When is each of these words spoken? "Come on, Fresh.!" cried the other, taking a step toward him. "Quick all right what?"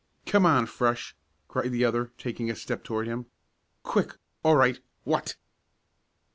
"Come 0.25 0.47
on, 0.47 0.65
Fresh.!" 0.65 1.15
cried 1.47 1.71
the 1.71 1.85
other, 1.85 2.07
taking 2.17 2.49
a 2.49 2.55
step 2.55 2.83
toward 2.83 3.05
him. 3.05 3.27
"Quick 3.83 4.17
all 4.41 4.55
right 4.55 4.79
what?" 5.03 5.35